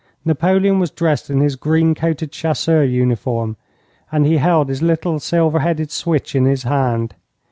[0.25, 3.55] Napoleon was dressed in his green coated chasseur uniform,
[4.11, 7.13] and he held his little, silver headed switch in his hand.